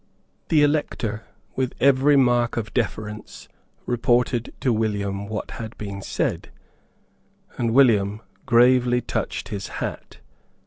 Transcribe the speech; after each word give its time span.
The 0.49 0.63
Elector, 0.63 1.25
with 1.55 1.75
every 1.79 2.15
mark 2.15 2.57
of 2.57 2.73
deference, 2.73 3.47
reported 3.85 4.51
to 4.61 4.73
William 4.73 5.27
what 5.27 5.51
had 5.61 5.77
been 5.77 6.01
said; 6.01 6.49
and 7.59 7.71
William 7.71 8.21
gravely 8.47 9.01
touched 9.01 9.49
his 9.49 9.67
hat. 9.77 10.17